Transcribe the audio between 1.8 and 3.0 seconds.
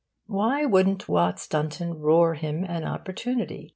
roar him an